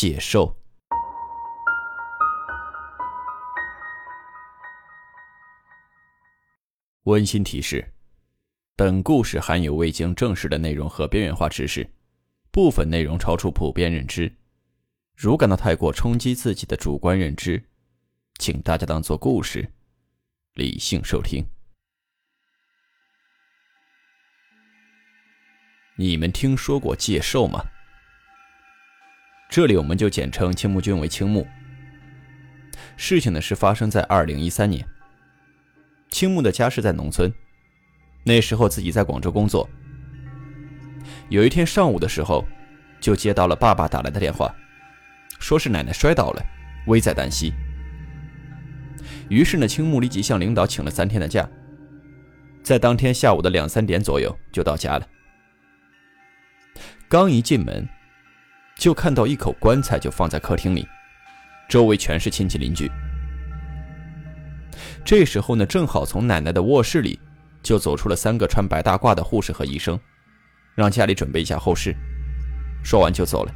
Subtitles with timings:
[0.00, 0.56] 借寿。
[7.02, 7.92] 温馨提示：
[8.76, 11.84] 本故事含有未经证实的内容和边缘化知识，
[12.52, 14.32] 部分内容超出普遍认知。
[15.16, 17.60] 如感到太过冲击自己的主观认知，
[18.38, 19.68] 请大家当做故事，
[20.54, 21.44] 理性收听。
[25.96, 27.64] 你们听说过借寿吗？
[29.48, 31.46] 这里我们就简称青木君为青木。
[32.96, 34.86] 事情呢是发生在二零一三年。
[36.10, 37.32] 青木的家是在农村，
[38.24, 39.68] 那时候自己在广州工作。
[41.30, 42.46] 有一天上午的时候，
[43.00, 44.54] 就接到了爸爸打来的电话，
[45.38, 46.42] 说是奶奶摔倒了，
[46.86, 47.52] 危在旦夕。
[49.28, 51.48] 于是呢，青木立即向领导请了三天的假，
[52.62, 55.08] 在当天下午的两三点左右就到家了。
[57.08, 57.86] 刚一进门，
[58.78, 60.86] 就看到一口棺材就放在客厅里，
[61.68, 62.88] 周围全是亲戚邻居。
[65.04, 67.18] 这时候呢，正好从奶奶的卧室里
[67.60, 69.98] 就走出了三个穿白大褂的护士和医生，
[70.76, 71.92] 让家里准备一下后事。
[72.84, 73.52] 说完就走了。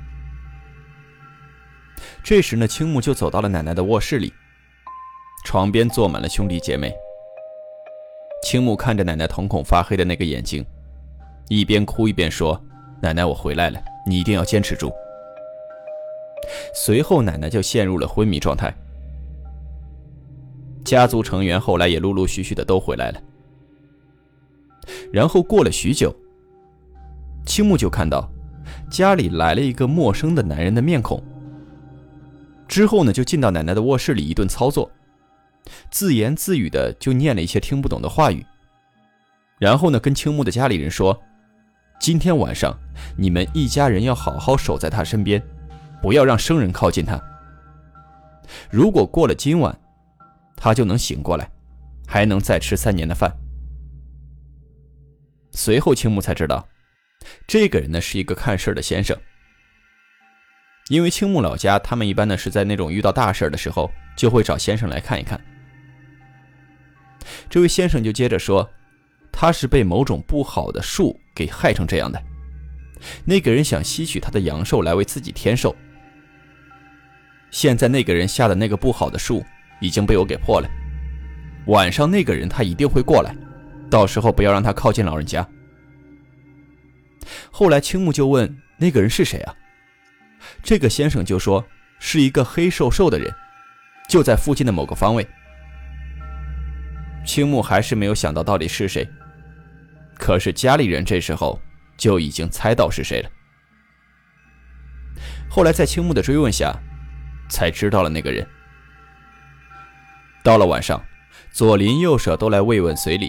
[2.24, 4.32] 这时呢，青木就走到了奶奶的卧室里，
[5.44, 6.92] 床边坐满了兄弟姐妹。
[8.44, 10.66] 青木看着奶奶瞳孔发黑的那个眼睛，
[11.48, 12.60] 一边哭一边说
[13.00, 14.92] ：“奶奶，我回来了，你一定要坚持住。”
[16.74, 18.74] 随后，奶奶就陷入了昏迷状态。
[20.84, 23.22] 家族成员后来也陆陆续续的都回来了。
[25.12, 26.14] 然后过了许久，
[27.46, 28.28] 青木就看到
[28.90, 31.22] 家里来了一个陌生的男人的面孔。
[32.66, 34.90] 之后呢，就进到奶奶的卧室里一顿操作，
[35.90, 38.44] 自言自语的就念了一些听不懂的话语。
[39.58, 41.16] 然后呢，跟青木的家里人说
[42.00, 42.76] ：“今天晚上
[43.16, 45.40] 你们一家人要好好守在他身边，
[46.02, 47.18] 不要让生人靠近他。
[48.70, 49.78] 如果过了今晚，”
[50.56, 51.50] 他就能醒过来，
[52.06, 53.32] 还能再吃三年的饭。
[55.52, 56.68] 随后，青木才知道，
[57.46, 59.16] 这个人呢是一个看事的先生。
[60.88, 65.40] 因为青木老家，他们一般呢是在那种遇到大事的时候，就会找先生来看一看。
[67.48, 68.68] 这位先生就接着说，
[69.30, 72.22] 他是被某种不好的树给害成这样的。
[73.24, 75.74] 那个人想吸取他的阳寿来为自己添寿。
[77.52, 79.44] 现在那个人下的那个不好的树。
[79.82, 80.70] 已经被我给破了。
[81.66, 83.34] 晚上那个人他一定会过来，
[83.90, 85.44] 到时候不要让他靠近老人家。
[87.50, 89.52] 后来青木就问那个人是谁啊？
[90.62, 91.66] 这个先生就说
[91.98, 93.28] 是一个黑瘦瘦的人，
[94.08, 95.26] 就在附近的某个方位。
[97.26, 99.04] 青木还是没有想到到底是谁，
[100.14, 101.60] 可是家里人这时候
[101.96, 103.30] 就已经猜到是谁了。
[105.50, 106.72] 后来在青木的追问下，
[107.52, 108.44] 才知道了那个人。
[110.42, 111.00] 到了晚上，
[111.52, 113.28] 左邻右舍都来慰问随礼。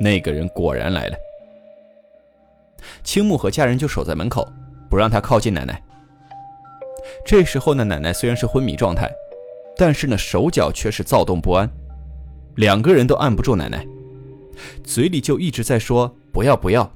[0.00, 1.16] 那个人果然来了。
[3.04, 4.50] 青木和家人就守在门口，
[4.88, 5.80] 不让他靠近奶奶。
[7.24, 9.10] 这时候呢，奶奶虽然是昏迷状态，
[9.76, 11.70] 但是呢，手脚却是躁动不安，
[12.56, 13.86] 两个人都按不住奶奶，
[14.82, 16.90] 嘴里就一直在说“不要不要”。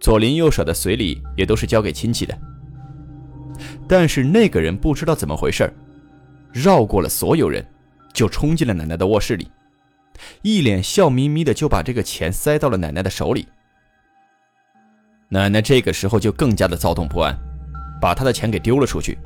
[0.00, 2.36] 左邻右舍的随礼也都是交给亲戚的，
[3.88, 5.72] 但是那个人不知道怎么回事。
[6.52, 7.64] 绕过了所有人，
[8.14, 9.50] 就冲进了奶奶的卧室里，
[10.42, 13.46] 一脸笑眯眯的就把这个钱塞到了奶奶的手里。
[15.28, 17.36] 奶奶这个时候就更加的躁动不安，
[18.00, 19.18] 把他的钱给丢了出去。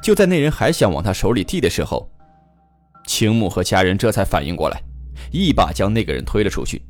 [0.00, 2.08] 就在那人还想往他手里递的时候，
[3.06, 4.80] 青木和家人这才反应过来，
[5.30, 6.80] 一把将那个人推了出去，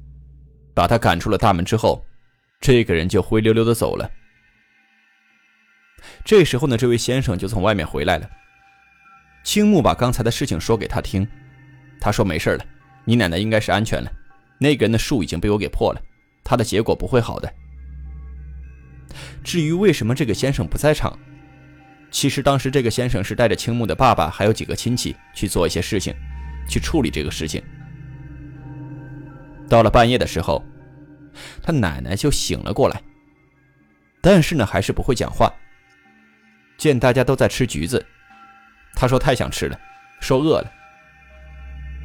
[0.73, 2.05] 把他赶出了大门之后，
[2.61, 4.09] 这个人就灰溜溜的走了。
[6.25, 8.29] 这时候呢，这位先生就从外面回来了。
[9.45, 11.27] 青木把刚才的事情说给他听，
[12.01, 12.65] 他说：“没事了，
[13.05, 14.11] 你奶奶应该是安全了。
[14.59, 16.01] 那个人的树已经被我给破了，
[16.43, 17.53] 他的结果不会好的。
[19.45, 21.17] 至于为什么这个先生不在场，
[22.11, 26.13] 其实当时这个先生是带着青木的爸爸还有几个亲戚去做一些事情，
[26.69, 27.63] 去处理这个事情。
[29.69, 30.65] 到了半夜的时候，
[31.63, 33.01] 他奶奶就醒了过来。
[34.21, 35.53] 但是呢，还是不会讲话。
[36.79, 38.05] 见大家都在吃橘子，
[38.95, 39.79] 他说太想吃了，
[40.21, 40.73] 说饿了。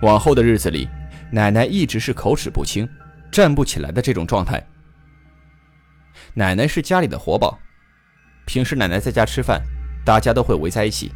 [0.01, 0.87] 往后的日子里，
[1.31, 2.87] 奶奶一直是口齿不清、
[3.31, 4.65] 站不起来的这种状态。
[6.33, 7.59] 奶奶是家里的活宝，
[8.45, 9.61] 平时奶奶在家吃饭，
[10.05, 11.11] 大家都会围在一起。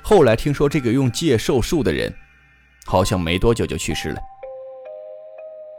[0.00, 2.14] 后来听说这个用戒寿术的人，
[2.86, 4.20] 好像没多久就去世了，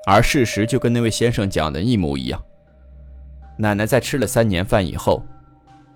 [0.05, 2.43] 而事实就跟那位先生讲的一模一样。
[3.57, 5.25] 奶奶在吃了三年饭以后，